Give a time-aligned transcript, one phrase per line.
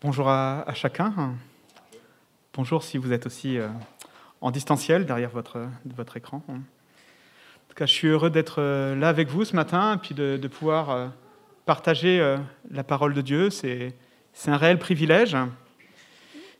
[0.00, 1.34] Bonjour à, chacun.
[2.54, 3.66] Bonjour si vous êtes aussi euh,
[4.40, 6.40] en distanciel derrière votre, votre écran.
[6.46, 10.14] En tout cas, je suis heureux d'être euh, là avec vous ce matin et puis
[10.14, 11.08] de, pouvoir euh,
[11.66, 12.36] partager
[12.70, 13.50] la parole de Dieu.
[13.50, 13.92] C'est
[14.46, 15.36] un réel privilège.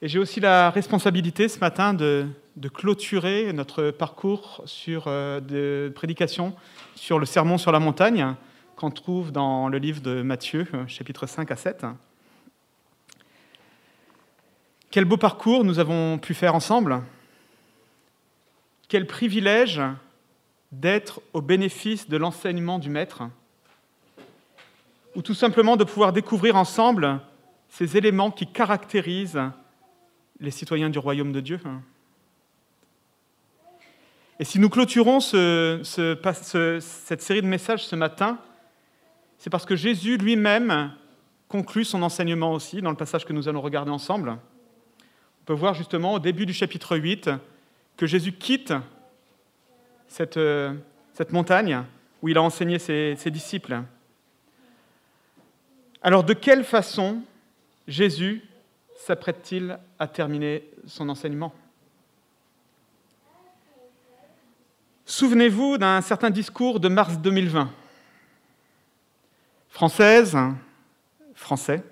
[0.02, 2.26] Et j'ai aussi la responsabilité ce matin de,
[2.56, 6.56] de clôturer notre parcours sur, de prédication
[6.96, 8.34] sur le sermon sur la montagne
[8.74, 11.86] qu'on trouve dans le livre de Matthieu, chapitre 5 à 7.
[14.90, 17.02] Quel beau parcours nous avons pu faire ensemble.
[18.88, 19.82] Quel privilège
[20.72, 23.24] d'être au bénéfice de l'enseignement du Maître,
[25.14, 27.20] ou tout simplement de pouvoir découvrir ensemble
[27.68, 29.42] ces éléments qui caractérisent
[30.40, 31.60] les citoyens du royaume de Dieu.
[34.38, 38.38] Et si nous clôturons ce, ce, ce, cette série de messages ce matin,
[39.36, 40.92] c'est parce que Jésus lui-même
[41.48, 44.38] conclut son enseignement aussi dans le passage que nous allons regarder ensemble.
[45.48, 47.30] On peut voir justement au début du chapitre 8
[47.96, 48.74] que Jésus quitte
[50.06, 50.38] cette,
[51.14, 51.84] cette montagne
[52.20, 53.80] où il a enseigné ses, ses disciples.
[56.02, 57.22] Alors de quelle façon
[57.86, 58.42] Jésus
[58.94, 61.54] s'apprête-t-il à terminer son enseignement?
[65.06, 67.72] Souvenez-vous d'un certain discours de mars 2020.
[69.70, 70.36] Françaises,
[71.34, 71.82] Français,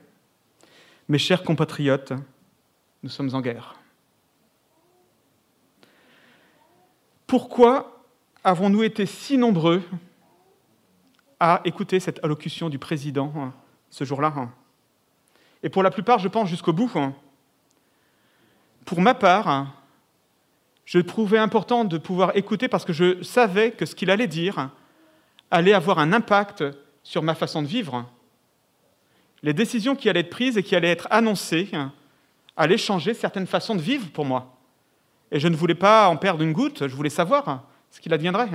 [1.08, 2.12] mes chers compatriotes,
[3.06, 3.76] nous sommes en guerre.
[7.28, 8.02] Pourquoi
[8.42, 9.80] avons-nous été si nombreux
[11.38, 13.52] à écouter cette allocution du président
[13.90, 14.34] ce jour-là
[15.62, 16.90] Et pour la plupart, je pense jusqu'au bout.
[18.84, 19.72] Pour ma part,
[20.84, 24.70] je trouvais important de pouvoir écouter parce que je savais que ce qu'il allait dire
[25.52, 26.64] allait avoir un impact
[27.04, 28.04] sur ma façon de vivre.
[29.44, 31.70] Les décisions qui allaient être prises et qui allaient être annoncées
[32.56, 34.56] allaient changer certaines façons de vivre pour moi.
[35.30, 38.48] Et je ne voulais pas en perdre une goutte, je voulais savoir ce qu'il adviendrait.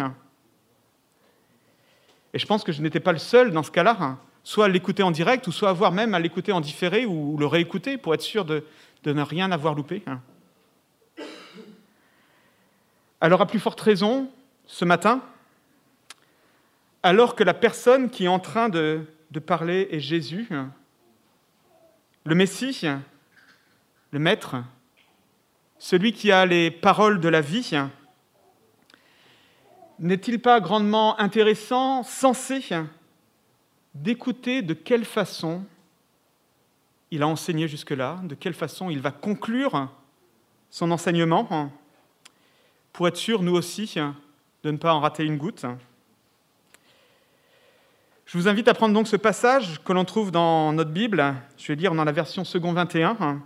[2.33, 5.03] Et je pense que je n'étais pas le seul dans ce cas-là, soit à l'écouter
[5.03, 8.21] en direct, ou soit avoir même à l'écouter en différé ou le réécouter pour être
[8.21, 8.63] sûr de,
[9.05, 10.03] ne rien avoir loupé.
[13.19, 14.29] Alors, à plus forte raison,
[14.65, 15.21] ce matin,
[17.03, 19.05] alors que la personne qui est en train de
[19.45, 20.47] parler est Jésus,
[22.23, 22.87] le Messie,
[24.11, 24.57] le Maître,
[25.79, 27.71] celui qui a les paroles de la vie,
[29.99, 32.63] n'est-il pas grandement intéressant, sensé,
[33.95, 35.63] d'écouter de quelle façon
[37.09, 39.89] il a enseigné jusque-là, de quelle façon il va conclure
[40.69, 41.71] son enseignement,
[42.93, 43.95] pour être sûr, nous aussi,
[44.63, 45.65] de ne pas en rater une goutte?
[48.25, 51.67] Je vous invite à prendre donc ce passage que l'on trouve dans notre Bible, je
[51.67, 53.41] vais lire dans la version second 21,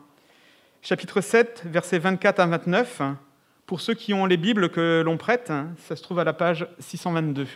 [0.86, 3.02] chapitre 7, versets 24 à 29.
[3.66, 6.68] Pour ceux qui ont les Bibles que l'on prête, ça se trouve à la page
[6.78, 7.48] 622.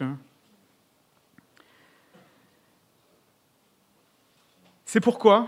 [4.83, 5.47] C'est pourquoi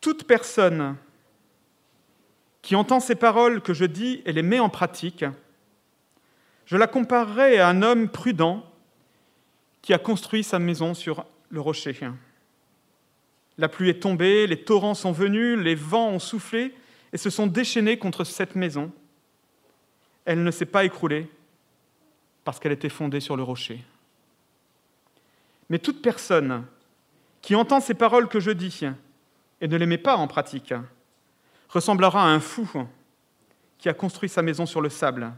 [0.00, 0.94] toute personne
[2.62, 5.24] qui entend ces paroles que je dis et les met en pratique,
[6.66, 8.64] je la comparerai à un homme prudent
[9.82, 11.98] qui a construit sa maison sur le rocher.
[13.62, 16.74] La pluie est tombée, les torrents sont venus, les vents ont soufflé
[17.12, 18.90] et se sont déchaînés contre cette maison.
[20.24, 21.30] Elle ne s'est pas écroulée
[22.42, 23.84] parce qu'elle était fondée sur le rocher.
[25.70, 26.64] Mais toute personne
[27.40, 28.80] qui entend ces paroles que je dis
[29.60, 30.74] et ne les met pas en pratique
[31.68, 32.68] ressemblera à un fou
[33.78, 35.32] qui a construit sa maison sur le sable.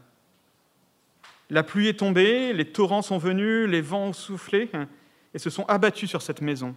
[1.51, 4.71] La pluie est tombée, les torrents sont venus, les vents ont soufflé
[5.35, 6.75] et se sont abattus sur cette maison.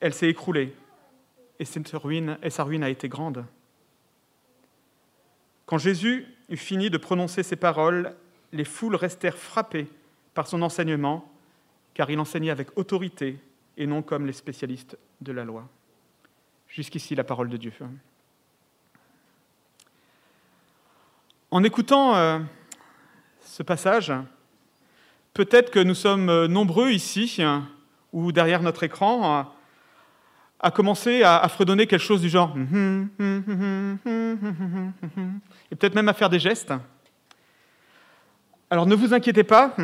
[0.00, 0.74] Elle s'est écroulée
[1.58, 1.98] et, sa
[2.64, 3.44] ruine a été grande.
[5.64, 8.14] Quand Jésus eut fini de prononcer ces paroles,
[8.52, 9.88] les foules restèrent frappées
[10.34, 11.30] par son enseignement,
[11.94, 13.38] car il enseignait avec autorité
[13.76, 15.66] et non comme les spécialistes de la loi.
[16.68, 17.72] Jusqu'ici la parole de Dieu.
[21.50, 22.38] En écoutant euh,
[23.40, 24.12] ce passage,
[25.32, 27.40] peut-être que nous sommes nombreux ici
[28.12, 29.55] ou derrière notre écran
[30.60, 32.54] à commencer à, à fredonner quelque chose du genre
[35.70, 36.72] et peut-être même à faire des gestes.
[38.70, 39.76] Alors ne vous inquiétez pas,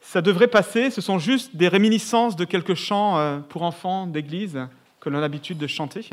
[0.00, 4.60] ça devrait passer, ce sont juste des réminiscences de quelques chants pour enfants d'église
[5.00, 6.08] que l'on a l'habitude de chanter.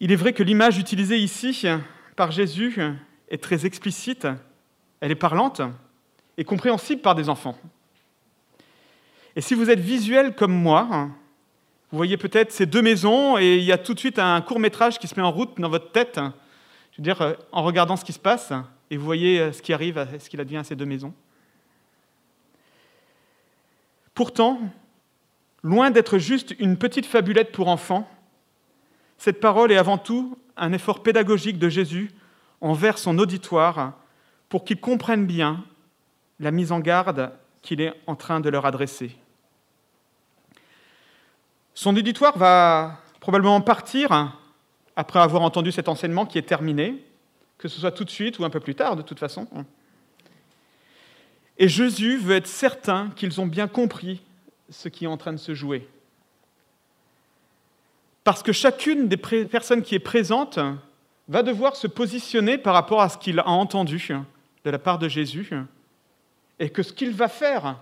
[0.00, 1.66] Il est vrai que l'image utilisée ici
[2.16, 2.78] par Jésus
[3.28, 4.26] est très explicite,
[5.00, 5.62] elle est parlante
[6.36, 7.56] et compréhensible par des enfants.
[9.40, 11.08] Et si vous êtes visuel comme moi,
[11.90, 14.60] vous voyez peut-être ces deux maisons et il y a tout de suite un court
[14.60, 16.20] métrage qui se met en route dans votre tête,
[16.92, 18.52] je veux dire, en regardant ce qui se passe,
[18.90, 21.14] et vous voyez ce qui arrive, ce qu'il advient à ces deux maisons.
[24.12, 24.60] Pourtant,
[25.62, 28.06] loin d'être juste une petite fabulette pour enfants,
[29.16, 32.10] cette parole est avant tout un effort pédagogique de Jésus
[32.60, 33.94] envers son auditoire
[34.50, 35.64] pour qu'ils comprennent bien
[36.40, 37.32] la mise en garde
[37.62, 39.16] qu'il est en train de leur adresser.
[41.82, 44.36] Son auditoire va probablement partir
[44.96, 47.02] après avoir entendu cet enseignement qui est terminé,
[47.56, 49.48] que ce soit tout de suite ou un peu plus tard de toute façon.
[51.56, 54.20] Et Jésus veut être certain qu'ils ont bien compris
[54.68, 55.88] ce qui est en train de se jouer.
[58.24, 60.58] Parce que chacune des personnes qui est présente
[61.28, 64.06] va devoir se positionner par rapport à ce qu'il a entendu
[64.66, 65.50] de la part de Jésus,
[66.58, 67.78] et que ce qu'il va faire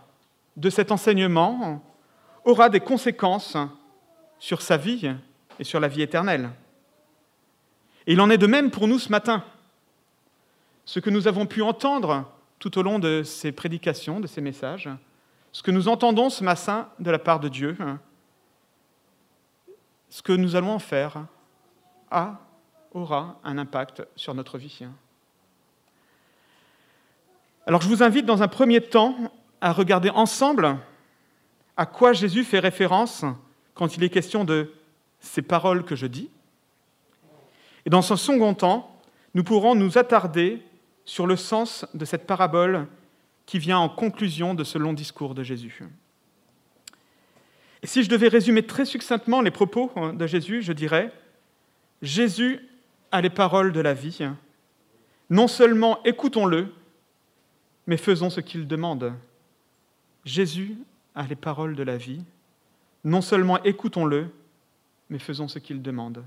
[0.57, 1.83] de cet enseignement
[2.45, 3.57] aura des conséquences
[4.39, 5.11] sur sa vie
[5.59, 6.51] et sur la vie éternelle.
[8.07, 9.45] Et il en est de même pour nous ce matin.
[10.85, 12.25] Ce que nous avons pu entendre
[12.59, 14.89] tout au long de ces prédications, de ces messages,
[15.53, 17.77] ce que nous entendons ce matin de la part de Dieu,
[20.09, 21.27] ce que nous allons en faire
[22.11, 22.39] a,
[22.93, 24.81] aura un impact sur notre vie.
[27.67, 29.15] Alors je vous invite dans un premier temps
[29.61, 30.79] à regarder ensemble
[31.77, 33.25] à quoi Jésus fait référence
[33.79, 34.73] quand il est question de
[35.21, 36.29] ces paroles que je dis.
[37.87, 39.01] Et dans un second temps,
[39.35, 40.61] nous pourrons nous attarder
[41.05, 42.89] sur le sens de cette parabole
[43.47, 45.85] qui vient en conclusion de ce long discours de Jésus.
[47.85, 51.13] Et si je devais résumer très succinctement les propos de Jésus, je dirais,
[52.03, 52.69] Jésus
[53.13, 54.27] a les paroles de la vie.
[55.31, 56.75] Non seulement écoutons-le,
[57.87, 59.15] mais faisons ce qu'il demande.
[60.25, 60.77] Jésus
[61.15, 62.25] a les paroles de la vie.
[63.09, 64.29] Non seulement écoutons-le,
[65.09, 66.23] mais faisons ce qu'il demande.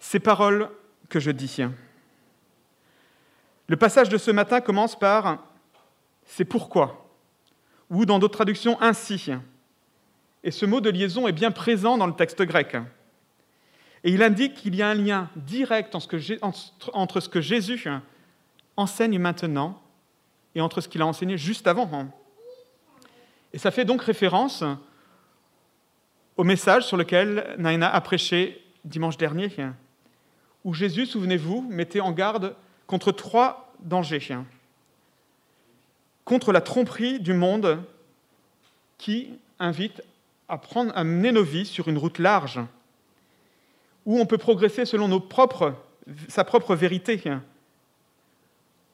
[0.00, 0.68] Ces paroles
[1.08, 1.58] que je dis.
[3.68, 5.38] Le passage de ce matin commence par
[6.24, 7.08] C'est pourquoi,
[7.90, 9.30] ou dans d'autres traductions, ainsi.
[10.42, 12.74] Et ce mot de liaison est bien présent dans le texte grec.
[14.02, 17.88] Et il indique qu'il y a un lien direct entre ce que Jésus
[18.76, 19.80] enseigne maintenant
[20.56, 22.10] et entre ce qu'il a enseigné juste avant.
[23.52, 24.64] Et ça fait donc référence
[26.36, 29.50] au message sur lequel Naina a prêché dimanche dernier,
[30.64, 32.54] où Jésus, souvenez-vous, mettait en garde
[32.86, 34.36] contre trois dangers.
[36.24, 37.82] Contre la tromperie du monde
[38.98, 40.02] qui invite
[40.48, 42.60] à, prendre, à mener nos vies sur une route large,
[44.04, 45.08] où on peut progresser selon
[46.28, 47.20] sa propre vérité,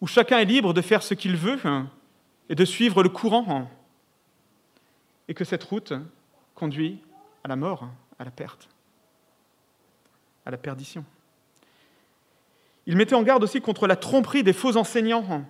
[0.01, 1.59] où chacun est libre de faire ce qu'il veut
[2.49, 3.71] et de suivre le courant,
[5.29, 5.93] et que cette route
[6.55, 7.01] conduit
[7.45, 7.89] à la mort,
[8.19, 8.69] à la perte,
[10.45, 11.05] à la perdition.
[12.87, 15.45] Il mettait en garde aussi contre la tromperie des faux enseignants,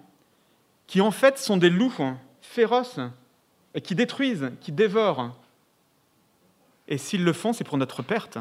[0.87, 1.93] qui en fait sont des loups
[2.41, 3.01] féroces
[3.75, 5.35] et qui détruisent, qui dévorent.
[6.89, 8.39] Et s'ils le font, c'est pour notre perte.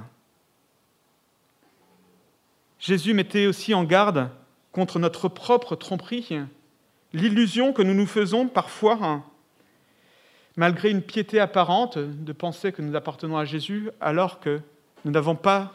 [2.79, 4.29] Jésus mettait aussi en garde
[4.71, 6.39] contre notre propre tromperie,
[7.13, 9.23] l'illusion que nous nous faisons parfois,
[10.61, 14.62] malgré une piété apparente, de penser que nous appartenons à Jésus, alors que
[15.03, 15.74] nous n'avons pas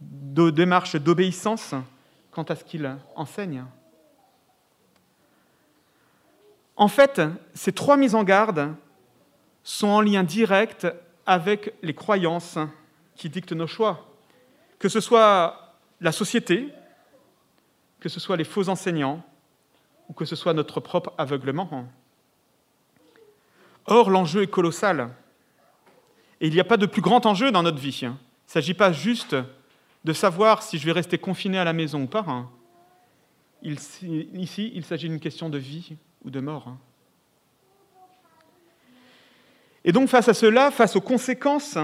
[0.00, 1.74] de démarche d'obéissance
[2.30, 3.66] quant à ce qu'il enseigne.
[6.74, 7.20] En fait,
[7.52, 8.74] ces trois mises en garde
[9.62, 10.86] sont en lien direct
[11.26, 12.56] avec les croyances
[13.14, 14.08] qui dictent nos choix,
[14.78, 16.72] que ce soit la société,
[18.00, 19.22] que ce soit les faux enseignants
[20.08, 21.86] ou que ce soit notre propre aveuglement.
[23.90, 25.10] Or, l'enjeu est colossal.
[26.40, 27.98] Et il n'y a pas de plus grand enjeu dans notre vie.
[28.02, 28.14] Il ne
[28.46, 29.36] s'agit pas juste
[30.04, 32.24] de savoir si je vais rester confiné à la maison ou pas.
[33.62, 36.76] ici, il s'agit d'une question de vie ou de mort.
[39.84, 41.76] Et donc, face à cela, face aux conséquences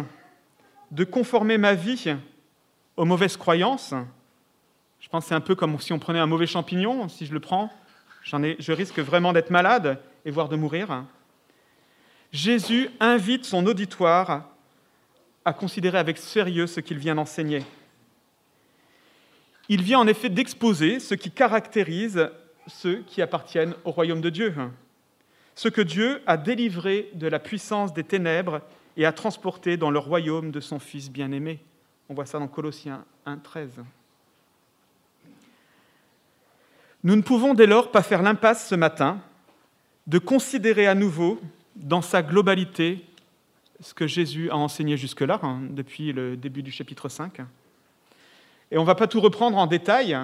[0.93, 2.15] de conformer ma vie
[2.97, 3.95] aux mauvaises croyances,
[5.01, 7.09] je pense que c'est un peu comme si on prenait un mauvais champignon.
[7.09, 7.73] Si je le prends,
[8.23, 11.05] je risque vraiment d'être malade et voire de mourir.
[12.37, 14.45] Jésus invite son auditoire
[15.43, 17.65] à considérer avec sérieux ce qu'il vient d'enseigner.
[19.71, 22.29] Il vient en effet d'exposer ce qui caractérise
[22.67, 24.55] ceux qui appartiennent au royaume de Dieu,
[25.55, 28.61] ce que Dieu a délivré de la puissance des ténèbres
[28.99, 31.59] et a transporté dans le royaume de son Fils bien-aimé.
[32.11, 33.71] On voit ça dans Colossiens 1, 13.
[37.03, 39.23] Nous ne pouvons dès lors pas faire l'impasse ce matin
[40.07, 41.41] de considérer à nouveau,
[41.77, 43.05] dans sa globalité,
[43.81, 47.41] ce que Jésus a enseigné jusque-là, hein, depuis le début du chapitre 5.
[48.71, 50.19] Et on ne va pas tout reprendre en détail,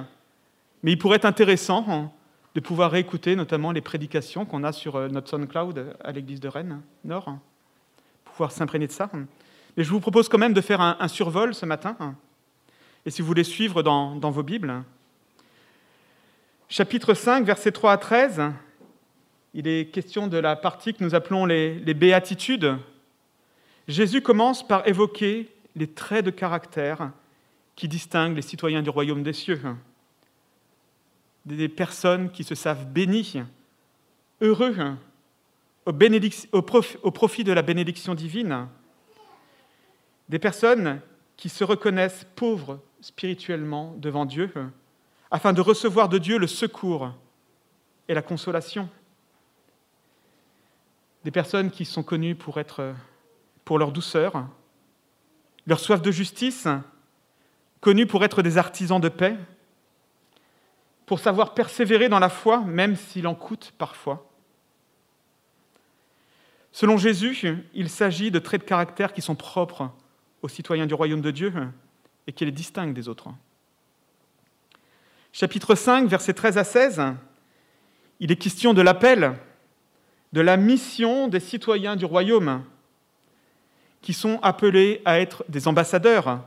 [0.83, 2.11] mais il pourrait être intéressant hein,
[2.55, 6.49] de pouvoir réécouter notamment les prédications qu'on a sur euh, notre SoundCloud à l'église de
[6.49, 7.41] Rennes Nord, hein,
[8.25, 9.11] pouvoir s'imprégner de ça.
[9.77, 11.97] Mais je vous propose quand même de faire un, survol ce matin,
[13.05, 14.83] et si vous voulez suivre dans, vos Bibles.
[16.69, 18.43] Chapitre 5, versets 3 à 13,
[19.55, 22.77] il est question de la partie que nous appelons les, béatitudes.
[23.89, 27.13] Jésus commence par évoquer les traits de caractère
[27.77, 29.61] qui distinguent les citoyens du royaume des cieux
[31.47, 33.43] des personnes qui se savent bénies,
[34.41, 34.77] heureux,
[35.87, 38.69] au, profit de la bénédiction divine,
[40.29, 41.01] des personnes
[41.37, 44.53] qui se reconnaissent pauvres spirituellement devant Dieu,
[45.31, 47.13] afin de recevoir de Dieu le secours
[48.09, 48.89] et la consolation.
[51.25, 52.95] Des personnes qui sont connues pour, être,
[53.65, 54.49] pour leur douceur,
[55.67, 56.67] leur soif de justice,
[57.81, 59.37] connues pour être des artisans de paix,
[61.07, 64.29] pour savoir persévérer dans la foi, même s'il en coûte parfois.
[66.73, 69.91] Selon Jésus, il s'agit de traits de caractère qui sont propres
[70.41, 71.53] aux citoyens du royaume de Dieu
[72.27, 73.29] et qui les distinguent des autres.
[75.33, 77.03] Chapitre 5, versets 13 à 16,
[78.21, 79.35] il est question de l'appel,
[80.33, 82.65] de la mission des citoyens du royaume,
[84.01, 86.41] qui sont appelés à être des ambassadeurs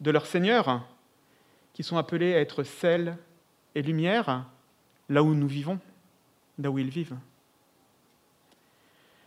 [0.00, 0.82] de leur Seigneur,
[1.72, 3.16] qui sont appelés à être celles
[3.74, 4.44] et lumière
[5.08, 5.78] là où nous vivons,
[6.58, 7.16] là où ils vivent.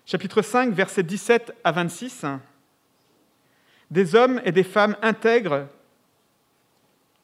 [0.06, 2.26] Chapitre 5, versets 17 à 26.
[3.90, 5.68] Des hommes et des femmes intègres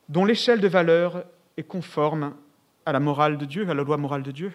[0.07, 1.24] dont l'échelle de valeur
[1.57, 2.33] est conforme
[2.86, 4.51] à la morale de Dieu, à la loi morale de Dieu.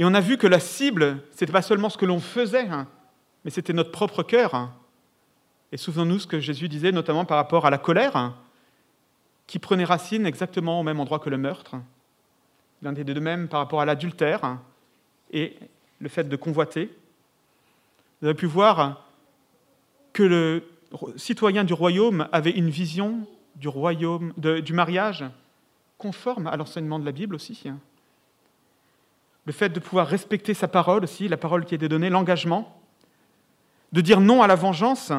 [0.00, 2.66] Et on a vu que la cible, ce n'était pas seulement ce que l'on faisait,
[3.44, 4.70] mais c'était notre propre cœur.
[5.72, 8.34] Et souvenons-nous ce que Jésus disait, notamment par rapport à la colère
[9.46, 11.76] qui prenait racine exactement au même endroit que le meurtre.
[12.80, 14.56] Il en était de même par rapport à l'adultère
[15.34, 15.54] et
[15.98, 16.90] le fait de convoiter.
[18.22, 19.06] Vous avez pu voir
[20.14, 20.64] que le
[21.16, 25.26] citoyen du royaume avait une vision du mariage
[25.98, 27.70] conforme à l'enseignement de la Bible aussi.
[29.46, 32.80] Le fait de pouvoir respecter sa parole aussi, la parole qui était donnée, l'engagement,
[33.92, 35.12] de dire non à la vengeance,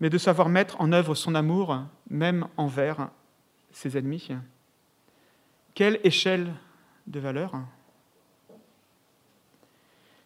[0.00, 1.78] mais de savoir mettre en œuvre son amour,
[2.10, 3.08] même envers
[3.70, 4.28] ses ennemis.
[5.74, 6.52] Quelle échelle
[7.06, 7.52] de valeur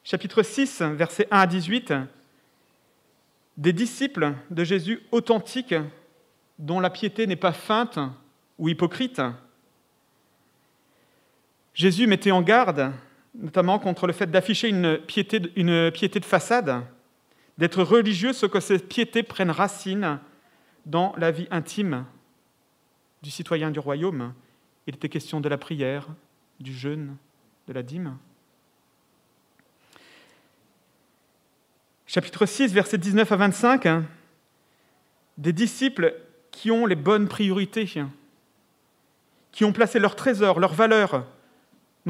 [0.05, 1.95] Chapitre 6, versets 1 à 18.
[3.57, 5.75] Des disciples de Jésus authentiques
[6.59, 7.99] dont la piété n'est pas feinte
[8.59, 9.21] ou hypocrite.
[11.75, 12.93] Jésus mettait en garde
[13.35, 15.41] notamment contre le fait d'afficher une piété,
[15.91, 16.83] piété de façade,
[17.59, 20.19] d'être religieux, ce que cette piété prenne racine
[20.87, 22.05] dans la vie intime
[23.23, 24.33] du citoyen du royaume,
[24.87, 26.09] il était question de la prière,
[26.59, 27.17] du jeûne,
[27.69, 28.17] de la dîme.
[32.07, 34.05] Chapitre 6, versets 19 à 25, hein.
[35.37, 36.15] des disciples
[36.51, 37.89] qui ont les bonnes priorités,
[39.53, 41.27] qui ont placé leur trésor, leur valeur,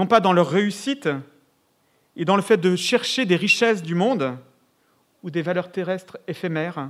[0.00, 1.11] non pas dans leur réussite
[2.16, 4.35] et dans le fait de chercher des richesses du monde
[5.23, 6.88] ou des valeurs terrestres éphémères,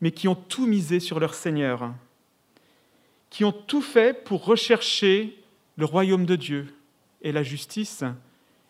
[0.00, 1.92] mais qui ont tout misé sur leur Seigneur
[3.30, 5.40] qui ont tout fait pour rechercher
[5.76, 6.72] le royaume de Dieu
[7.22, 8.02] et la justice,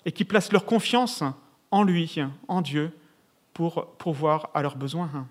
[0.06, 1.22] et qui placent leur confiance
[1.70, 2.90] en lui, en Dieu,
[3.54, 5.26] pour pourvoir à leurs besoins.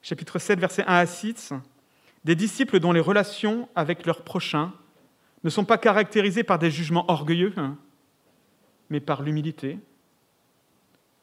[0.00, 1.52] Chapitre 7, versets 1 à 6.
[2.24, 4.72] Des disciples dont les relations avec leurs prochains
[5.44, 7.54] ne sont pas caractérisées par des jugements orgueilleux,
[8.90, 9.78] mais par l'humilité,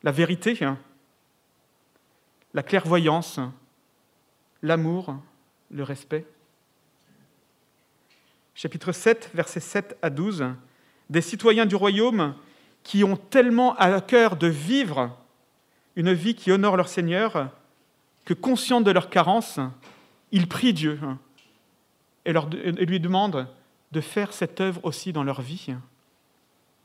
[0.04, 0.58] la vérité,
[2.54, 3.40] la clairvoyance,
[4.62, 5.16] l'amour,
[5.70, 6.26] le respect.
[8.56, 10.46] Chapitre 7, versets 7 à 12.
[11.10, 12.36] Des citoyens du royaume
[12.84, 15.16] qui ont tellement à cœur de vivre
[15.96, 17.52] une vie qui honore leur Seigneur
[18.26, 19.60] que, conscients de leur carence,
[20.32, 21.00] ils prient Dieu
[22.26, 23.48] leur, et lui demandent
[23.92, 25.68] de faire cette œuvre aussi dans leur vie,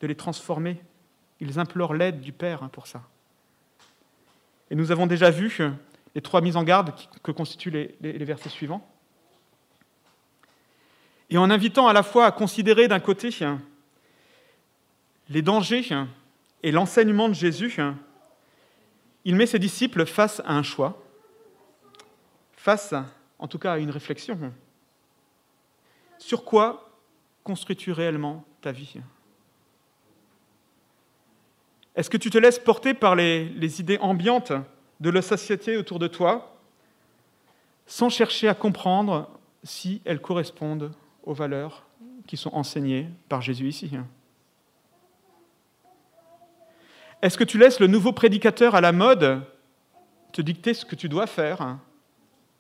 [0.01, 0.81] de les transformer.
[1.41, 3.03] Ils implorent l'aide du Père pour ça.
[4.71, 5.61] Et nous avons déjà vu
[6.15, 8.87] les trois mises en garde que constituent les, versets suivants.
[11.31, 13.31] Et en invitant à la fois à considérer d'un côté
[15.29, 15.87] les dangers
[16.63, 17.81] et l'enseignement de Jésus,
[19.25, 21.03] il met ses disciples face à un choix,
[22.57, 22.95] face
[23.39, 24.39] en tout cas à une réflexion.
[26.19, 26.92] Sur quoi
[27.45, 28.97] construis-tu réellement ta vie
[31.97, 34.53] Est-ce que tu te laisses porter par les, idées ambiantes
[35.01, 36.49] de la société autour de toi
[37.87, 39.29] sans chercher à comprendre
[39.65, 40.93] si elles correspondent
[41.25, 41.85] aux valeurs
[42.27, 43.91] qui sont enseignées par Jésus ici
[47.21, 49.43] Est-ce que tu laisses le nouveau prédicateur à la mode
[50.33, 51.79] te dicter ce que tu dois faire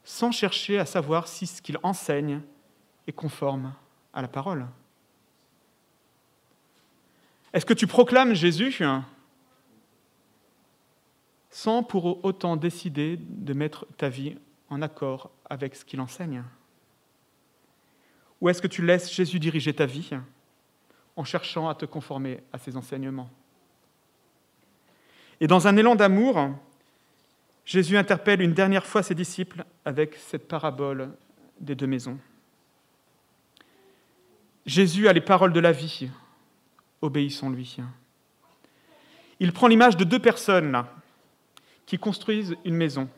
[0.04, 2.40] sans chercher à savoir si ce qu'il enseigne
[3.06, 3.72] est conforme
[4.12, 4.66] à la parole.
[7.52, 8.82] Est-ce que tu proclames Jésus
[11.50, 14.36] sans pour autant décider de mettre ta vie
[14.70, 16.42] en accord avec ce qu'il enseigne?
[18.40, 20.10] Ou est-ce que tu laisses Jésus diriger ta vie
[21.14, 23.30] en cherchant à te conformer à ses enseignements?
[25.40, 26.50] Et dans un élan d'amour,
[27.64, 31.10] Jésus interpelle une dernière fois ses disciples avec cette parabole
[31.60, 32.18] des deux maisons.
[34.64, 36.08] Jésus a les paroles de la vie,
[37.00, 37.78] obéissons-lui.
[39.40, 40.84] Il prend l'image de deux personnes
[41.84, 43.08] qui construisent une maison.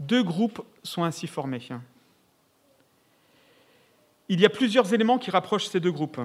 [0.00, 1.68] Deux groupes sont ainsi formés.
[4.28, 6.20] Il y a plusieurs éléments qui rapprochent ces deux groupes.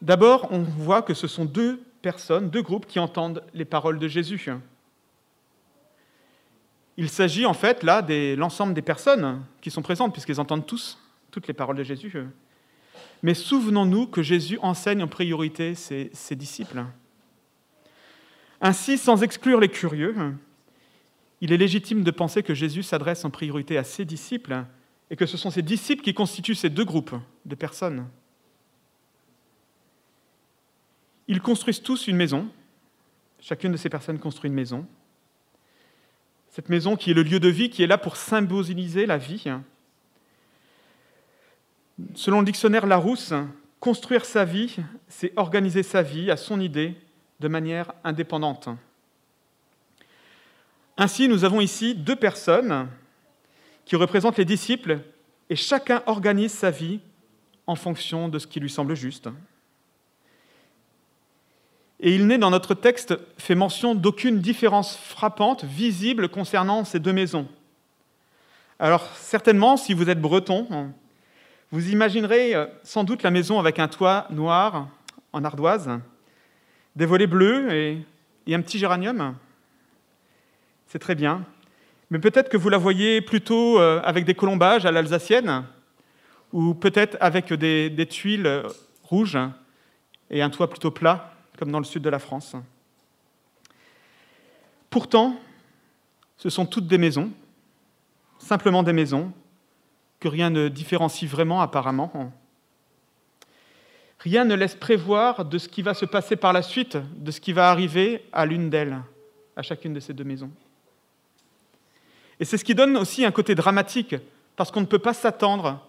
[0.00, 4.06] D'abord, on voit que ce sont deux personnes, deux groupes qui entendent les paroles de
[4.06, 4.48] Jésus.
[6.96, 10.98] Il s'agit en fait là de l'ensemble des personnes qui sont présentes, puisqu'elles entendent tous
[11.36, 12.10] toutes les paroles de Jésus.
[13.22, 16.82] Mais souvenons-nous que Jésus enseigne en priorité ses, ses disciples.
[18.62, 20.14] Ainsi, sans exclure les curieux,
[21.42, 24.64] il est légitime de penser que Jésus s'adresse en priorité à ses disciples
[25.10, 27.14] et que ce sont ces disciples qui constituent ces deux groupes
[27.44, 28.08] de personnes.
[31.28, 32.48] Ils construisent tous une maison.
[33.40, 34.86] Chacune de ces personnes construit une maison.
[36.48, 39.44] Cette maison qui est le lieu de vie, qui est là pour symboliser la vie.
[42.14, 43.32] Selon le dictionnaire Larousse,
[43.80, 44.76] construire sa vie,
[45.08, 46.94] c'est organiser sa vie à son idée
[47.40, 48.68] de manière indépendante.
[50.96, 52.88] Ainsi, nous avons ici deux personnes
[53.84, 55.00] qui représentent les disciples
[55.48, 57.00] et chacun organise sa vie
[57.66, 59.28] en fonction de ce qui lui semble juste.
[62.00, 67.12] Et il n'est dans notre texte fait mention d'aucune différence frappante, visible concernant ces deux
[67.12, 67.48] maisons.
[68.78, 70.92] Alors certainement, si vous êtes breton,
[71.72, 74.88] vous imaginerez euh, sans doute la maison avec un toit noir
[75.32, 75.90] en ardoise,
[76.94, 78.04] des volets bleus et,
[78.54, 79.34] un petit géranium.
[80.86, 81.44] C'est très bien.
[82.10, 85.64] Mais peut-être que vous la voyez plutôt euh, avec des colombages à l'alsacienne,
[86.52, 88.62] ou peut-être avec des, des, tuiles
[89.02, 89.38] rouges
[90.30, 92.54] et un toit plutôt plat, comme dans le sud de la France.
[94.88, 95.36] Pourtant,
[96.36, 97.32] ce sont toutes des maisons,
[98.38, 99.32] simplement des maisons,
[100.20, 102.32] que rien ne différencie vraiment apparemment.
[104.18, 107.40] Rien ne laisse prévoir de ce qui va se passer par la suite, de ce
[107.40, 108.98] qui va arriver à l'une d'elles,
[109.56, 110.50] à chacune de ces deux maisons.
[112.40, 114.16] Et c'est ce qui donne aussi un côté dramatique,
[114.56, 115.86] parce qu'on ne peut pas s'attendre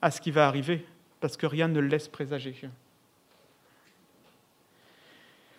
[0.00, 0.86] à ce qui va arriver,
[1.20, 2.54] parce que rien ne laisse présager.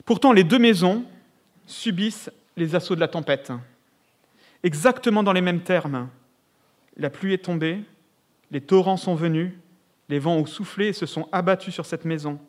[0.05, 1.05] Pourtant, les deux maisons
[1.65, 3.51] subissent les assauts de la tempête,
[4.63, 6.09] exactement dans les mêmes termes.
[6.97, 7.83] La pluie est tombée,
[8.53, 9.51] les torrents sont venus,
[10.09, 12.39] les vents ont soufflé et se sont abattus sur cette maison.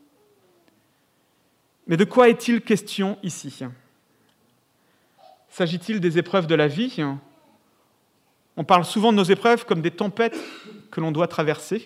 [1.86, 3.60] Mais de quoi est-il question ici?
[5.48, 7.02] S'agit-il des épreuves de la vie?
[8.58, 10.38] On parle souvent de nos épreuves comme des tempêtes
[10.90, 11.82] que l'on doit traverser.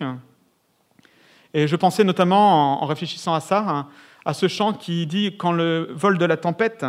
[1.55, 3.87] Et je pensais notamment, en réfléchissant à ça,
[4.25, 6.85] à ce chant qui dit Quand le vol de la tempête,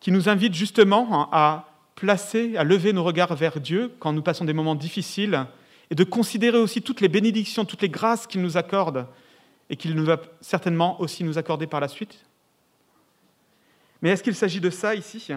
[0.00, 4.46] qui nous invite justement à placer, à lever nos regards vers Dieu quand nous passons
[4.46, 5.46] des moments difficiles
[5.90, 9.06] et de considérer aussi toutes les bénédictions, toutes les grâces qu'il nous accorde
[9.70, 12.24] et qu'il va certainement aussi nous accorder par la suite.
[14.02, 15.28] Mais est-ce qu'il s'agit de ça ici?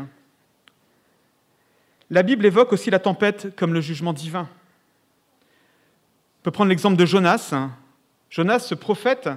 [2.09, 4.49] La Bible évoque aussi la tempête comme le jugement divin.
[6.39, 7.53] On peut prendre l'exemple de Jonas.
[8.29, 9.29] Jonas, ce prophète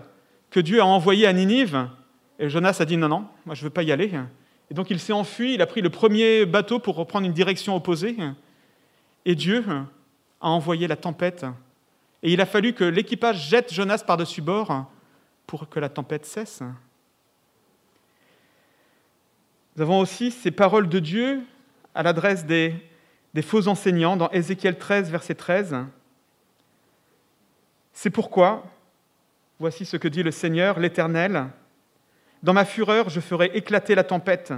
[0.51, 1.89] que Dieu a envoyé à Ninive,
[2.39, 4.11] et Jonas a dit non, non, moi je ne veux pas y aller.
[4.71, 7.77] Et donc il s'est enfui, il a pris le premier bateau pour reprendre une direction
[7.77, 8.17] opposée.
[9.25, 9.65] Et Dieu
[10.43, 11.47] a envoyé la tempête.
[12.23, 14.87] Et il a fallu que l'équipage jette Jonas par-dessus bord
[15.47, 16.63] pour que la tempête cesse.
[19.75, 21.43] Nous avons aussi ces paroles de Dieu
[21.95, 22.75] à l'adresse des,
[23.43, 25.77] faux enseignants dans Ézéchiel 13, verset 13.
[27.93, 28.65] C'est pourquoi,
[29.59, 31.49] voici ce que dit le Seigneur, l'Éternel,
[32.43, 34.53] dans ma fureur, je ferai éclater la tempête,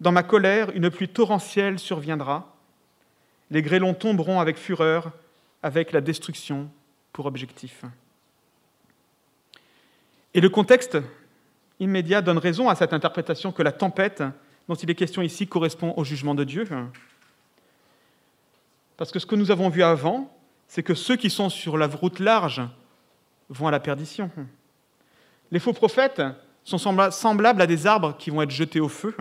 [0.00, 2.54] dans ma colère, une pluie torrentielle surviendra,
[3.50, 5.12] les grêlons tomberont avec fureur,
[5.62, 6.70] avec la destruction
[7.12, 7.84] pour objectif.
[10.34, 10.98] Et le contexte
[11.80, 14.22] immédiat donne raison à cette interprétation que la tempête
[14.68, 16.68] dont il est question ici correspond au jugement de Dieu.
[18.96, 20.32] Parce que ce que nous avons vu avant,
[20.68, 22.62] c'est que ceux qui sont sur la route large
[23.48, 24.30] vont à la perdition.
[25.50, 26.22] Les faux prophètes
[26.62, 29.16] sont semblables à des arbres qui vont être jetés au feu.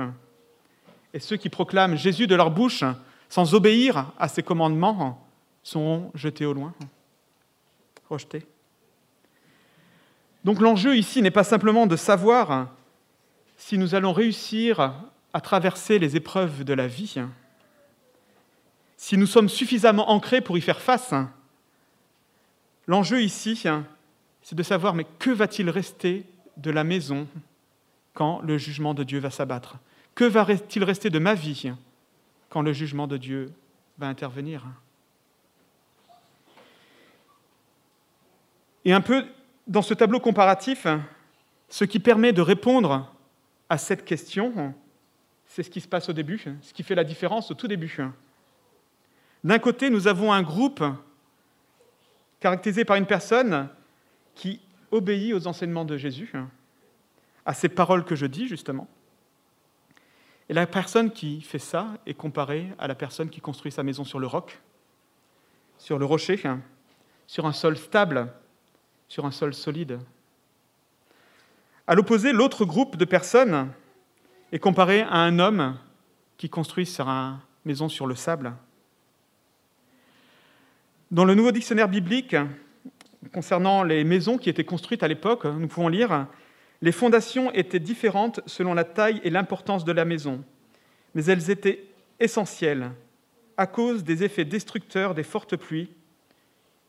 [1.13, 2.83] Et ceux qui proclament Jésus de leur bouche
[3.29, 5.25] sans obéir à ses commandements
[5.63, 6.73] sont jetés au loin,
[8.09, 8.45] rejetés.
[10.43, 12.69] Donc l'enjeu ici n'est pas simplement de savoir
[13.55, 14.93] si nous allons réussir
[15.33, 17.15] à traverser les épreuves de la vie,
[18.97, 21.13] si nous sommes suffisamment ancrés pour y faire face.
[22.87, 23.63] L'enjeu ici,
[24.41, 26.25] c'est de savoir mais que va-t-il rester
[26.57, 27.27] de la maison
[28.13, 29.77] quand le jugement de Dieu va s'abattre?
[30.15, 31.71] Que va-t-il rester de ma vie?
[32.49, 33.53] Quand le jugement de Dieu
[33.97, 34.65] va intervenir
[38.85, 39.25] Et un peu
[39.67, 40.87] dans ce tableau comparatif,
[41.67, 43.13] ce qui permet de répondre
[43.69, 44.73] à cette question,
[45.45, 47.99] c'est ce qui se passe au début, ce qui fait la différence au tout début.
[49.43, 50.83] D'un côté, nous avons un groupe
[52.39, 53.69] caractérisé par une personne
[54.33, 56.31] qui obéit aux enseignements de Jésus,
[57.45, 58.87] à ces paroles que je dis justement.
[60.49, 64.03] Et la personne qui fait ça est comparée à la personne qui construit sa maison
[64.03, 64.59] sur le roc,
[65.77, 66.41] sur le rocher,
[67.27, 68.33] sur un sol stable,
[69.07, 69.99] sur un sol solide.
[71.85, 73.71] À l'opposé, l'autre groupe de personnes
[74.51, 75.77] est comparé à un homme
[76.37, 78.53] qui construit sa maison sur le sable.
[81.11, 82.35] Dans le nouveau dictionnaire biblique,
[83.33, 86.27] concernant les maisons qui étaient construites à l'époque, nous pouvons lire
[86.81, 90.43] Les fondations étaient différentes selon la taille et l'importance de la maison,
[91.13, 91.85] mais elles étaient
[92.19, 92.91] essentielles
[93.57, 95.89] à cause des effets destructeurs des fortes pluies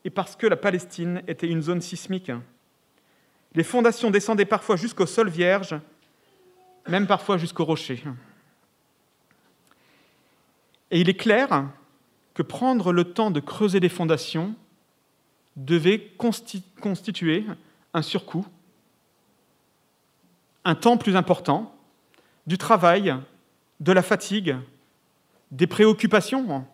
[0.04, 2.30] et parce que la Palestine était une zone sismique.
[3.54, 5.74] Les fondations descendaient parfois jusqu'au sol vierge,
[6.88, 8.02] même parfois jusqu'au rocher.
[10.90, 11.68] Et il est clair
[12.34, 14.54] que prendre le temps de creuser des fondations
[15.56, 17.44] devait constituer
[17.92, 18.46] un surcoût,
[20.64, 21.74] un temps plus important,
[22.46, 23.14] du travail,
[23.80, 24.56] de la fatigue,
[25.50, 26.64] des préoccupations.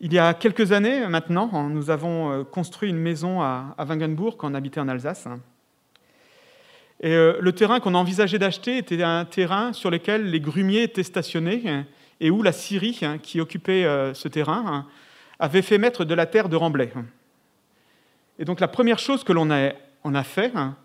[0.00, 4.50] Il y a quelques années maintenant, nous avons euh, construit une maison à Wangenburg quand
[4.50, 5.28] on habitait en Alsace.
[7.00, 11.02] Et euh, le terrain qu'on envisageait d'acheter était un terrain sur lequel les grumiers étaient
[11.02, 11.84] stationnés
[12.20, 14.86] et où la Syrie, hein, qui occupait euh, ce terrain, hein,
[15.38, 16.92] avait fait mettre de la terre de remblai.
[18.38, 19.72] Et donc la première chose que l'on a,
[20.04, 20.76] on a fait, hein,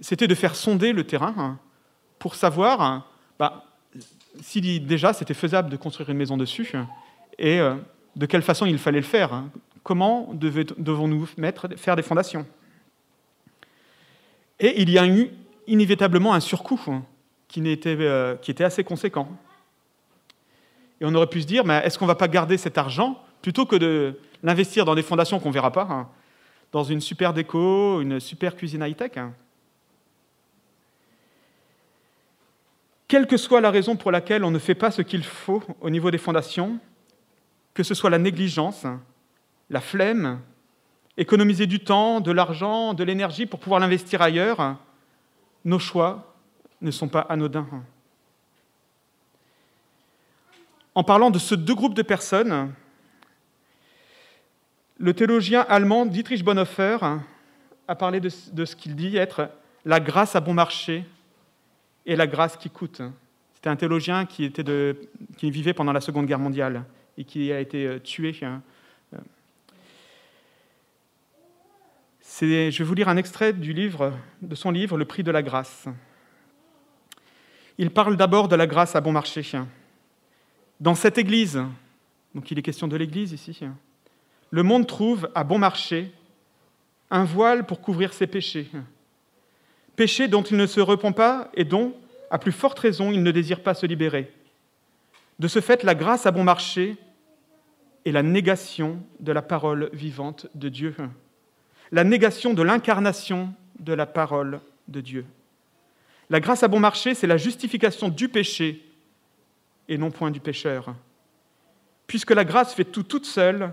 [0.00, 1.58] c'était de faire sonder le terrain
[2.18, 3.08] pour savoir
[3.38, 3.64] bah,
[4.40, 6.72] si déjà c'était faisable de construire une maison dessus
[7.38, 7.60] et
[8.16, 9.32] de quelle façon il fallait le faire.
[9.32, 9.50] Hein.
[9.82, 11.26] Comment devons-nous
[11.76, 12.44] faire des fondations?
[14.60, 15.30] Et il y a eu
[15.66, 17.04] inévitablement un surcoût hein,
[17.56, 19.28] euh, qui, était, assez conséquent.
[21.00, 23.66] Et on aurait pu se dire, est-ce qu'on ne va pas garder cet argent plutôt
[23.66, 26.08] que de l'investir dans des fondations qu'on ne verra pas, hein,
[26.72, 29.12] dans une super déco, une super cuisine high-tech
[33.08, 35.88] Quelle que soit la raison pour laquelle on ne fait pas ce qu'il faut au
[35.88, 36.78] niveau des fondations,
[37.72, 38.84] que ce soit la négligence,
[39.70, 40.40] la flemme,
[41.16, 44.76] économiser du temps, de l'argent, de l'énergie pour pouvoir l'investir ailleurs,
[45.64, 46.34] nos choix
[46.82, 47.66] ne sont pas anodins.
[50.94, 52.72] En parlant de ce deux groupes de personnes,
[54.98, 56.98] le théologien allemand Dietrich Bonhoeffer
[57.86, 59.48] a parlé de, ce qu'il dit être
[59.84, 61.04] la grâce à bon marché
[62.08, 63.02] et la grâce qui coûte.
[63.54, 64.50] C'était un théologien qui,
[65.42, 66.84] vivait pendant la Seconde Guerre mondiale
[67.18, 68.34] et qui a été euh, tué.
[68.42, 68.62] Hein.
[72.40, 75.42] je vais vous lire un extrait du livre, de son livre Le prix de la
[75.42, 75.86] grâce.
[77.76, 79.42] Il parle d'abord de la grâce à bon marché.
[80.80, 81.60] Dans cette Église,
[82.34, 83.60] donc il est question de l'Église ici,
[84.50, 86.10] le monde trouve à bon marché
[87.10, 88.70] un voile pour couvrir ses péchés.
[89.98, 91.92] Péchés dont il ne se repent pas et dont,
[92.30, 94.32] à plus forte raison, il ne désire pas se libérer.
[95.40, 96.96] De ce fait, la grâce à bon marché
[98.04, 100.94] et la négation de la parole vivante de Dieu,
[101.90, 105.26] la négation de l'incarnation de la parole de Dieu.
[106.30, 108.84] La grâce à bon marché, c'est la justification du péché
[109.88, 110.94] et non point du pécheur.
[112.06, 113.72] Puisque la grâce fait tout toute seule,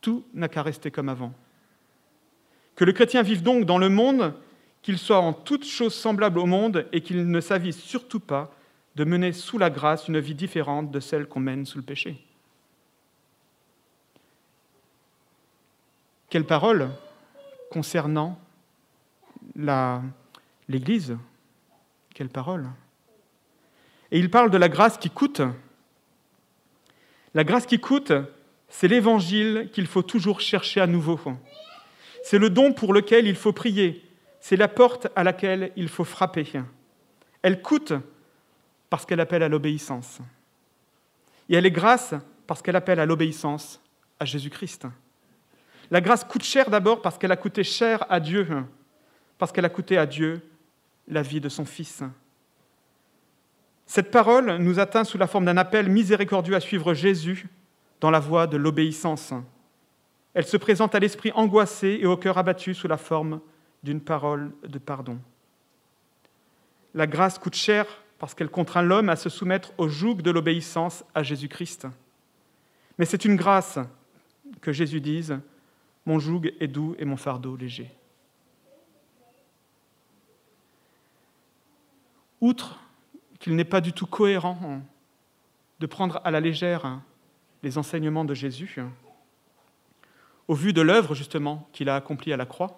[0.00, 1.34] tout n'a qu'à rester comme avant.
[2.76, 4.32] Que le chrétien vive donc dans le monde,
[4.86, 8.54] qu'il soit en toutes choses semblable au monde et qu'il ne s'avise surtout pas
[8.94, 12.24] de mener sous la grâce une vie différente de celle qu'on mène sous le péché.
[16.30, 16.88] Quelle parole
[17.68, 18.38] concernant
[20.68, 21.16] l'Église?
[22.14, 22.68] Quelle parole?
[24.12, 25.42] Et il parle de la grâce qui coûte.
[27.34, 28.12] La grâce qui coûte,
[28.68, 31.18] c'est l'évangile qu'il faut toujours chercher à nouveau.
[32.22, 34.05] C'est le don pour lequel il faut prier.
[34.48, 36.46] C'est la porte à laquelle il faut frapper.
[37.42, 37.94] Elle coûte
[38.88, 40.20] parce qu'elle appelle à l'obéissance.
[41.48, 42.14] Et elle est grâce
[42.46, 43.82] parce qu'elle appelle à l'obéissance
[44.20, 44.86] à Jésus-Christ.
[45.90, 48.46] La grâce coûte cher d'abord parce qu'elle a coûté cher à Dieu,
[49.36, 50.40] parce qu'elle a coûté à Dieu
[51.08, 52.04] la vie de son Fils.
[53.84, 57.48] Cette parole nous atteint sous la forme d'un appel miséricordieux à suivre Jésus
[58.00, 59.34] dans la voie de l'obéissance.
[60.34, 63.40] Elle se présente à l'esprit angoissé et au cœur abattu sous la forme
[63.86, 65.18] d'une parole de pardon.
[66.92, 67.86] La grâce coûte cher
[68.18, 71.86] parce qu'elle contraint l'homme à se soumettre au joug de l'obéissance à Jésus-Christ.
[72.98, 73.78] Mais c'est une grâce
[74.60, 75.38] que Jésus dise
[76.04, 77.88] Mon joug est doux et mon fardeau léger.
[82.40, 82.80] Outre
[83.38, 84.82] qu'il n'est pas du tout cohérent
[85.78, 87.00] de prendre à la légère
[87.62, 88.80] les enseignements de Jésus,
[90.48, 92.74] au vu de l'œuvre justement qu'il a accomplie à la croix.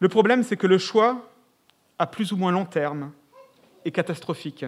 [0.00, 1.30] Le problème, c'est que le choix,
[1.98, 3.12] à plus ou moins long terme,
[3.84, 4.64] est catastrophique.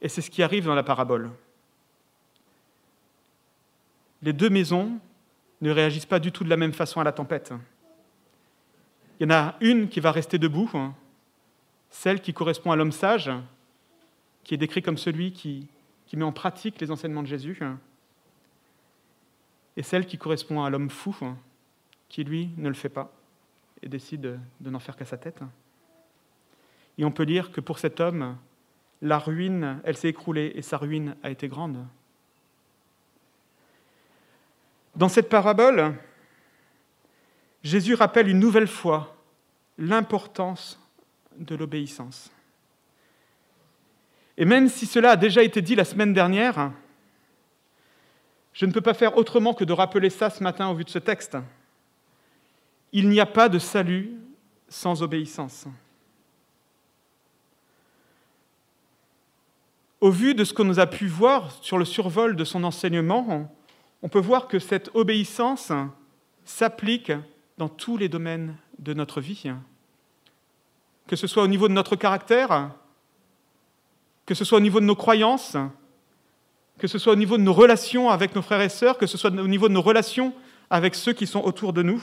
[0.00, 1.30] Et c'est ce qui arrive dans la parabole.
[4.22, 4.98] Les deux maisons
[5.60, 7.52] ne réagissent pas du tout de la même façon à la tempête.
[9.18, 10.70] Il y en a une qui va rester debout,
[11.90, 13.30] celle qui correspond à l'homme sage,
[14.44, 15.68] qui est décrit comme celui qui,
[16.12, 17.60] met en pratique les enseignements de Jésus,
[19.76, 21.16] et celle qui correspond à l'homme fou,
[22.08, 23.17] qui lui ne le fait pas
[23.82, 25.40] et décide de n'en faire qu'à sa tête.
[26.96, 28.36] Et on peut dire que pour cet homme,
[29.00, 31.84] la ruine, elle s'est écroulée et sa ruine a été grande.
[34.96, 35.94] Dans cette parabole,
[37.62, 39.16] Jésus rappelle une nouvelle fois
[39.78, 40.80] l'importance
[41.36, 42.32] de l'obéissance.
[44.36, 46.72] Et même si cela a déjà été dit la semaine dernière,
[48.52, 50.90] je ne peux pas faire autrement que de rappeler ça ce matin au vu de
[50.90, 51.36] ce texte.
[52.92, 54.12] Il n'y a pas de salut
[54.68, 55.66] sans obéissance.
[60.00, 63.50] Au vu de ce que nous a pu voir sur le survol de son enseignement,
[64.02, 65.72] on peut voir que cette obéissance
[66.44, 67.12] s'applique
[67.58, 69.50] dans tous les domaines de notre vie.
[71.08, 72.70] Que ce soit au niveau de notre caractère,
[74.24, 75.56] que ce soit au niveau de nos croyances,
[76.78, 79.18] que ce soit au niveau de nos relations avec nos frères et sœurs, que ce
[79.18, 80.32] soit au niveau de nos relations
[80.70, 82.00] avec ceux qui sont autour de nous,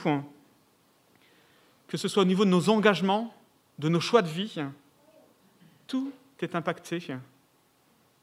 [1.88, 3.34] que ce soit au niveau de nos engagements,
[3.78, 4.56] de nos choix de vie,
[5.86, 6.98] tout est impacté.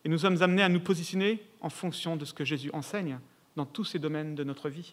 [0.06, 3.20] Et nous sommes amenés à nous positionner en fonction de ce que Jésus enseigne
[3.56, 4.92] dans tous ces domaines de notre vie.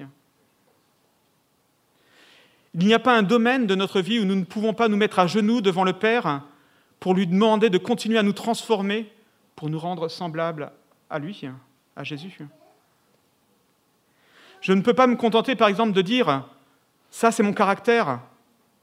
[2.74, 4.96] Il n'y a pas un domaine de notre vie où nous ne pouvons pas nous
[4.96, 6.44] mettre à genoux devant le Père
[7.00, 9.10] pour lui demander de continuer à nous transformer
[9.56, 10.70] pour nous rendre semblables
[11.08, 11.42] à lui,
[11.96, 12.38] à Jésus.
[14.60, 16.46] Je ne peux pas me contenter, par exemple, de dire
[17.10, 18.20] ça, c'est mon caractère,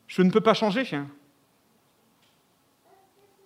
[0.07, 0.83] je ne peux pas changer.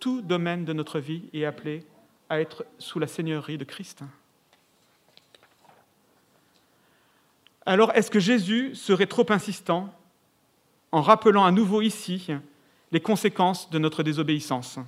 [0.00, 1.84] Tout domaine de notre vie est appelé
[2.28, 4.02] à être sous la seigneurie de Christ.
[7.66, 9.94] Alors, est-ce que Jésus serait trop insistant
[10.90, 12.28] en rappelant à nouveau ici
[12.90, 14.78] les conséquences de notre désobéissance?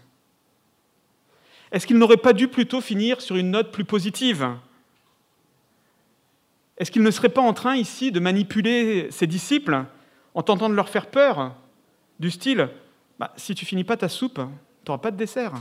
[1.70, 4.48] Est-ce qu'il n'aurait pas dû plutôt finir sur une note plus positive?
[6.76, 9.84] Est-ce qu'il ne serait pas en train ici de manipuler ses disciples
[10.34, 11.54] en tentant de leur faire peur,
[12.18, 12.68] du style
[13.18, 14.40] bah, Si tu finis pas ta soupe,
[14.85, 15.53] tu n'auras pas de dessert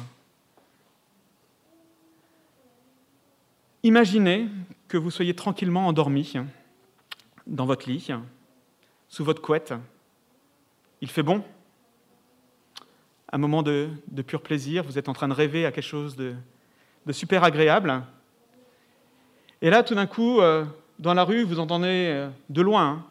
[3.84, 4.48] Imaginez
[4.88, 6.34] que vous soyez tranquillement endormi
[7.46, 8.10] dans votre lit,
[9.10, 9.74] sous votre couette.
[11.02, 11.44] Il fait bon,
[13.34, 13.90] un moment de,
[14.26, 16.34] pur plaisir, vous êtes en train de rêver à quelque chose de,
[17.12, 18.04] super agréable.
[19.62, 20.64] Et là, tout d'un coup, euh,
[21.00, 23.06] dans la rue, vous entendez euh, de loin hein,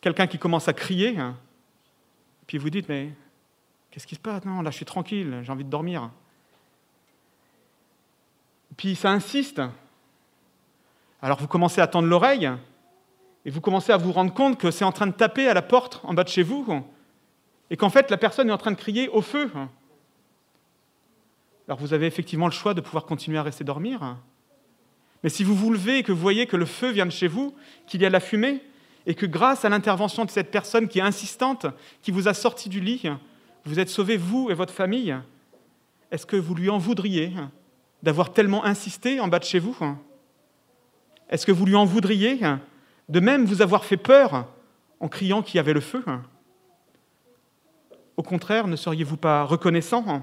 [0.00, 1.36] quelqu'un qui commence à crier, hein.
[2.46, 3.10] Puis vous dites, mais
[3.90, 4.44] qu'est-ce qui se passe?
[4.44, 6.10] Non, là, je suis tranquille, j'ai envie de dormir.
[8.76, 9.62] Puis ça insiste.
[11.22, 12.50] Alors vous commencez à tendre l'oreille,
[13.46, 15.62] et vous commencez à vous rendre compte que c'est en train de taper à la
[15.62, 16.84] porte en bas de chez vous,
[17.70, 19.50] et qu'en fait la personne est en train de crier au feu.
[21.66, 24.16] Alors vous avez effectivement le choix de pouvoir continuer à rester dormir.
[25.22, 27.28] Mais si vous vous levez et que vous voyez que le feu vient de chez
[27.28, 27.54] vous,
[27.86, 28.62] qu'il y a de la fumée,
[29.06, 31.66] et que grâce à l'intervention de cette personne qui est insistante,
[32.02, 33.02] qui vous a sorti du lit,
[33.64, 35.16] vous êtes sauvé, vous et votre famille,
[36.10, 37.32] est-ce que vous lui en voudriez
[38.02, 39.76] d'avoir tellement insisté en bas de chez vous
[41.30, 42.40] Est-ce que vous lui en voudriez
[43.08, 44.46] de même vous avoir fait peur
[45.00, 46.02] en criant qu'il y avait le feu
[48.16, 50.22] au contraire, ne seriez-vous pas reconnaissant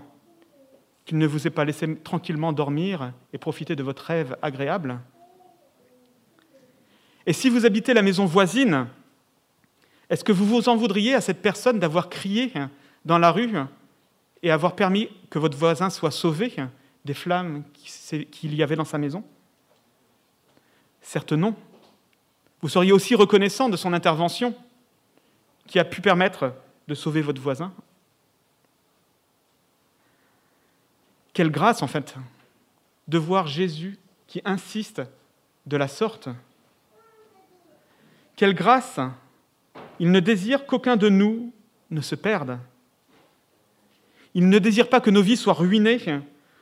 [1.05, 4.99] qu'il ne vous ait pas laissé tranquillement dormir et profiter de votre rêve agréable
[7.25, 8.87] Et si vous habitez la maison voisine,
[10.09, 12.51] est-ce que vous vous en voudriez à cette personne d'avoir crié
[13.05, 13.53] dans la rue
[14.43, 16.53] et avoir permis que votre voisin soit sauvé
[17.05, 17.63] des flammes
[18.31, 19.23] qu'il y avait dans sa maison?
[21.01, 21.55] Certes non.
[22.61, 24.55] Vous seriez aussi reconnaissant de son intervention
[25.67, 26.53] qui a pu permettre
[26.87, 27.73] de sauver votre voisin.
[31.33, 32.15] Quelle grâce, en fait,
[33.07, 35.01] de voir Jésus qui insiste
[35.65, 36.29] de la sorte.
[38.35, 38.99] Quelle grâce
[39.99, 41.53] Il ne désire qu'aucun de nous
[41.89, 42.59] ne se perde.
[44.33, 46.21] Il ne désire pas que nos vies soient ruinées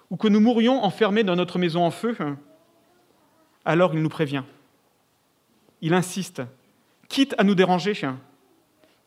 [0.10, 2.16] ou que nous mourions enfermés dans notre maison en feu.
[3.64, 4.44] Alors il nous prévient.
[5.82, 6.42] Il insiste,
[7.08, 7.94] quitte à nous déranger,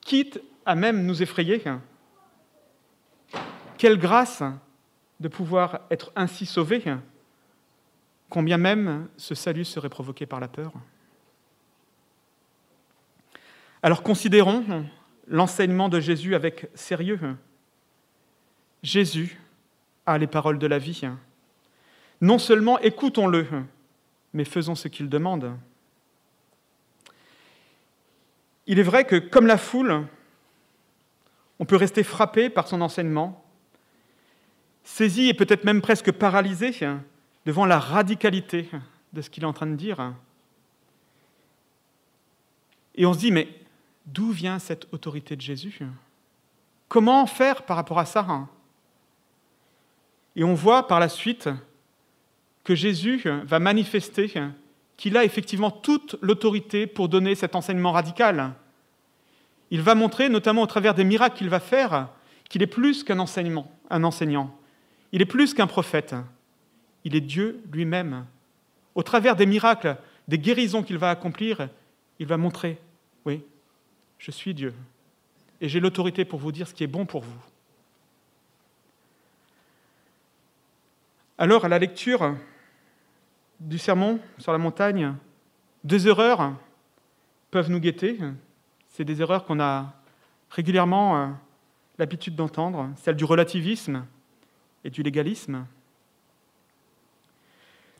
[0.01, 1.63] quitte à même nous effrayer.
[3.77, 4.43] Quelle grâce
[5.21, 6.83] de pouvoir être ainsi sauvé,
[8.29, 10.73] combien même ce salut serait provoqué par la peur.
[13.83, 14.87] Alors considérons
[15.27, 17.19] l'enseignement de Jésus avec sérieux.
[18.83, 19.41] Jésus
[20.07, 21.03] a les paroles de la vie.
[22.21, 23.47] Non seulement écoutons-le,
[24.33, 25.53] mais faisons ce qu'il demande.
[28.69, 30.07] Il est vrai que, comme la foule,
[31.59, 33.45] on peut rester frappé par son enseignement,
[34.85, 36.73] saisi et peut-être même presque paralysé
[37.45, 38.69] devant la radicalité
[39.13, 40.15] de ce qu'il est en train de dire.
[42.95, 43.49] Et on se dit, mais
[44.07, 45.81] d'où vient cette autorité de Jésus?
[46.89, 48.27] Comment faire par rapport à ça
[50.37, 51.49] Et on voit par la suite
[52.65, 54.33] que Jésus va manifester
[54.97, 58.53] qu'il a effectivement toute l'autorité pour donner cet enseignement radical.
[59.71, 62.09] Il va montrer, notamment au travers des miracles qu'il va faire,
[62.49, 64.55] qu'il est plus qu'un enseignement, un enseignant.
[65.13, 66.15] Il est plus qu'un prophète.
[67.05, 68.27] Il est Dieu lui-même.
[68.95, 69.97] Au travers des miracles,
[70.29, 71.69] des guérisons qu'il va accomplir,
[72.19, 72.79] il va montrer,
[73.25, 73.43] oui,
[74.23, 74.73] je suis Dieu.
[75.61, 77.41] Et j'ai l'autorité pour vous dire ce qui est bon pour vous.
[81.37, 82.37] Alors, à la lecture
[83.59, 85.13] du sermon sur la montagne,
[85.83, 86.55] deux erreurs
[87.51, 88.17] peuvent nous guetter.
[88.91, 89.93] C'est des erreurs qu'on a
[90.51, 91.29] régulièrement euh,
[91.99, 94.07] l'habitude d'entendre, celle du relativisme
[94.85, 95.67] et du légalisme.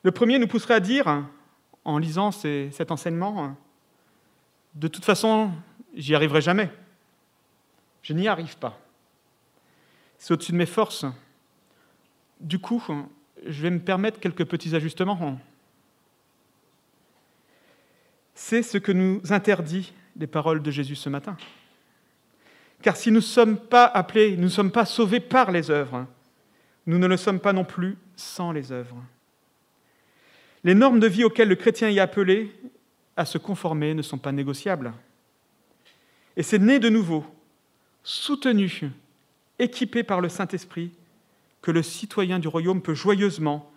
[0.03, 1.25] Le premier nous pousserait à dire,
[1.83, 3.57] en lisant cet enseignement,
[4.75, 5.51] de toute façon,
[5.93, 6.69] j'y arriverai jamais.
[8.01, 8.79] Je n'y arrive pas.
[10.17, 11.05] C'est au-dessus de mes forces.
[12.39, 12.83] Du coup,
[13.45, 15.39] je vais me permettre quelques petits ajustements.
[18.35, 21.37] C'est ce que nous interdit les paroles de Jésus ce matin.
[22.81, 26.05] Car si nous ne sommes pas appelés, nous ne sommes pas sauvés par les œuvres,
[26.85, 29.01] nous ne le sommes pas non plus sans les œuvres.
[30.65, 32.53] Les normes de vie auxquelles le chrétien est appelé
[33.15, 34.93] à se conformer ne sont pas négociables.
[36.35, 37.25] Et c'est né de nouveau,
[38.03, 38.91] soutenu,
[39.59, 40.91] équipé par le Saint-Esprit,
[41.61, 43.71] que le citoyen du royaume peut joyeusement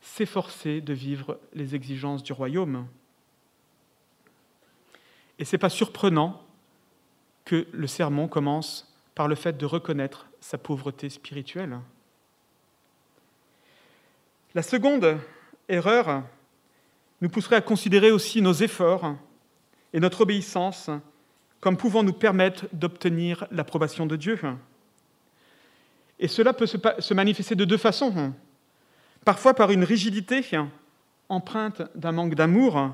[0.00, 2.86] s'efforcer de vivre les exigences du royaume.
[5.38, 6.42] Et ce n'est pas surprenant
[7.44, 11.78] que le sermon commence par le fait de reconnaître sa pauvreté spirituelle.
[14.54, 15.18] La seconde
[15.68, 16.22] erreur
[17.20, 19.16] nous pousserait à considérer aussi nos efforts
[19.92, 20.90] et notre obéissance
[21.64, 24.38] comme pouvant nous permettre d'obtenir l'approbation de Dieu.
[26.18, 28.34] Et cela peut se manifester de deux façons.
[29.24, 30.42] Parfois par une rigidité
[31.30, 32.90] empreinte d'un manque d'amour,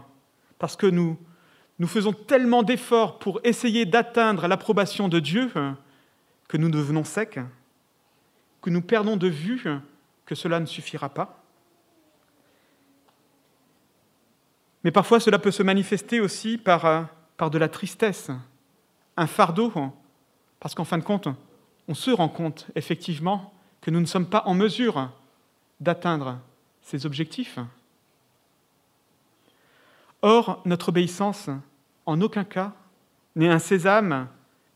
[0.61, 1.19] parce que nous,
[1.89, 5.51] faisons tellement d'efforts pour essayer d'atteindre l'approbation de Dieu
[6.47, 7.41] que nous devenons secs,
[8.63, 9.65] que nous perdons de vue
[10.27, 11.43] que cela ne suffira pas.
[14.85, 17.09] Mais parfois, cela peut se manifester aussi par
[17.49, 18.31] de la tristesse,
[19.21, 19.71] un fardeau,
[20.61, 21.29] parce qu'en fin de compte,
[21.89, 23.53] on se rend compte effectivement
[23.83, 25.11] que nous ne sommes pas en mesure
[25.79, 26.39] d'atteindre
[26.81, 27.59] ces objectifs.
[30.23, 31.51] Or, notre obéissance,
[32.07, 32.73] en aucun cas,
[33.37, 34.27] n'est un sésame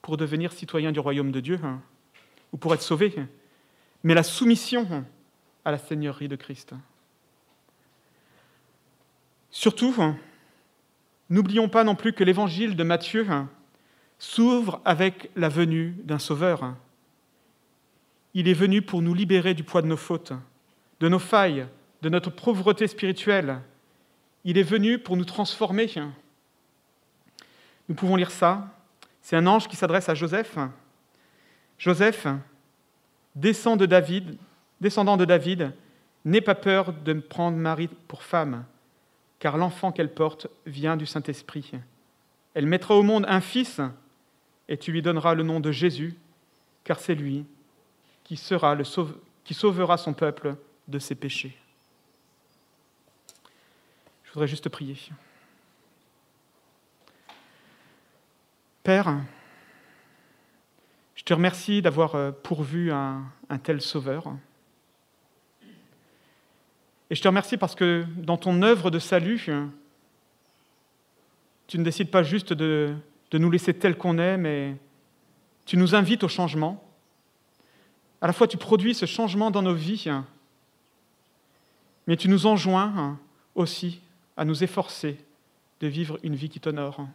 [0.02, 1.58] pour devenir citoyen du royaume de Dieu
[2.52, 3.14] ou pour être sauvé,
[4.02, 5.06] mais la soumission
[5.64, 6.74] à la Seigneurie de Christ.
[9.50, 9.94] Surtout,
[11.30, 13.26] n'oublions pas non plus que l'évangile de Matthieu
[14.18, 16.74] s'ouvre avec la venue d'un sauveur.
[18.34, 20.32] Il est venu pour nous libérer du poids de nos fautes,
[21.00, 21.66] de nos failles,
[22.02, 23.60] de notre pauvreté spirituelle.
[24.44, 25.90] Il est venu pour nous transformer.
[27.88, 28.74] Nous pouvons lire ça.
[29.22, 30.58] C'est un ange qui s'adresse à Joseph
[31.78, 32.26] Joseph,
[33.34, 35.72] descendant de David,
[36.24, 38.64] n'aie pas peur de prendre Marie pour femme,
[39.38, 41.72] car l'enfant qu'elle porte vient du Saint-Esprit.
[42.54, 43.80] Elle mettra au monde un fils,
[44.68, 46.16] et tu lui donneras le nom de Jésus,
[46.84, 47.44] car c'est lui
[48.24, 48.84] qui, sera le
[49.44, 50.56] qui sauvera son peuple
[50.88, 51.56] de ses péchés.
[54.24, 54.96] Je voudrais juste prier.
[58.82, 59.20] Père,
[61.14, 64.34] je te remercie d'avoir euh, pourvu un, un, tel sauveur.
[67.08, 69.48] Et je te remercie parce que dans ton œuvre de salut,
[71.66, 72.94] tu ne décides pas juste de,
[73.34, 74.76] de nous laisser tel qu'on est, mais
[75.64, 76.80] tu nous invites au changement.
[78.20, 80.08] À la fois, tu produis ce changement dans nos vies,
[82.06, 83.18] mais tu nous enjoins
[83.56, 84.00] aussi
[84.36, 85.18] à nous efforcer
[85.80, 87.08] de vivre une vie qui t'honore.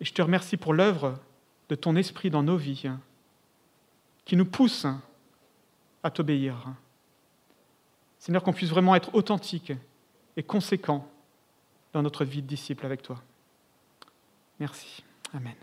[0.00, 1.20] Et je te remercie pour l'œuvre
[1.68, 2.90] de ton esprit dans nos vies,
[4.24, 4.84] qui nous pousse
[6.02, 6.56] à t'obéir.
[8.18, 9.72] Seigneur, qu'on puisse vraiment être authentique
[10.36, 11.08] et conséquent
[11.92, 13.22] dans notre vie de disciple avec toi.
[14.58, 15.04] Merci.
[15.34, 15.54] Amen.